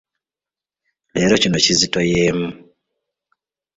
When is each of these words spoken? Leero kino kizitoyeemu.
Leero 1.13 1.35
kino 1.41 1.57
kizitoyeemu. 1.65 2.47